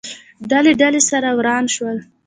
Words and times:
ډلې، 0.49 0.73
ډلې، 0.81 1.01
سره 1.09 1.29
وران 1.37 1.65
شول 1.75 1.97